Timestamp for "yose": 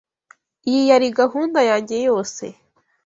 2.07-2.43